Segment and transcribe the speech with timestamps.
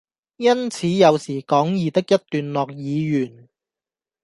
[0.37, 3.47] 因此有時講義的一段落已完，